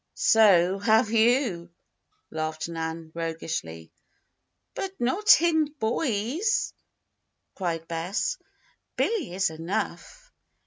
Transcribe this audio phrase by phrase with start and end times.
[0.15, 1.69] "So have you,"
[2.31, 3.91] laughed Nan, roguishly.
[4.73, 6.73] "But not in boys!"
[7.53, 8.39] cried Bess.
[8.95, 10.33] "Billy is enough.